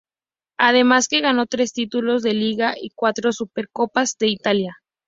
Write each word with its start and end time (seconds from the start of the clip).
Además 0.57 1.07
que 1.07 1.21
ganó 1.21 1.45
tres 1.45 1.73
títulos 1.73 2.23
de 2.23 2.33
liga 2.33 2.73
y 2.75 2.89
cuatro 2.89 3.31
Supercopas 3.31 4.15
de 4.17 4.29
Italia. 4.29 4.77